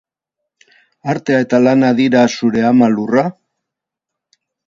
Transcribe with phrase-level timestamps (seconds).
[1.13, 3.27] Artea eta lana dira zure ama lurra?